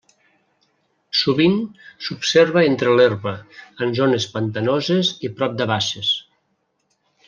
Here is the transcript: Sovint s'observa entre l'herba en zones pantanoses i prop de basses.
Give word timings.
Sovint 1.19 1.57
s'observa 2.07 2.65
entre 2.71 2.97
l'herba 2.97 3.35
en 3.87 3.95
zones 4.03 4.29
pantanoses 4.35 5.17
i 5.31 5.35
prop 5.41 5.57
de 5.63 5.73
basses. 5.77 6.15